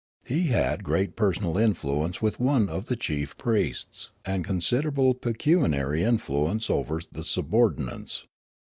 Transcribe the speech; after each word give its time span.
He 0.25 0.47
had 0.47 0.83
great 0.83 1.15
personal 1.15 1.59
influence 1.59 2.23
with 2.23 2.39
one 2.39 2.69
of 2.69 2.85
the 2.85 2.95
chief 2.95 3.37
priests 3.37 4.09
and 4.25 4.43
considerable 4.43 5.13
pecuniar}^ 5.13 5.95
influence 5.99 6.71
over 6.71 7.01
the 7.11 7.23
subordinates. 7.23 8.25